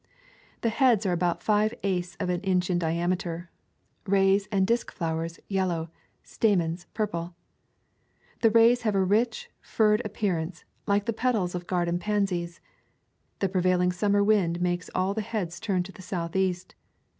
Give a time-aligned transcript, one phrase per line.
[0.61, 3.51] The heads are about five eighths of an inch in diameter;
[4.07, 5.91] rays and disk flowers, yellow;
[6.23, 7.35] stamens, purple.
[8.41, 12.61] The rays have a rich, furred appearance, like the petals of garden pansies.
[13.41, 16.73] The prevailing summer wind makes all the heads turn to the southeast.